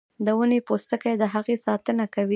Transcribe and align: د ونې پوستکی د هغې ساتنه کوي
د 0.25 0.27
ونې 0.37 0.59
پوستکی 0.67 1.13
د 1.21 1.23
هغې 1.33 1.55
ساتنه 1.65 2.05
کوي 2.13 2.29